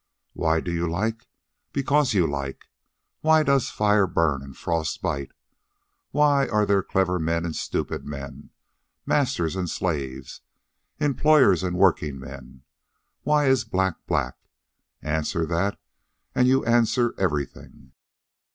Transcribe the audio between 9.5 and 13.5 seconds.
and slaves? employers and workingmen? Why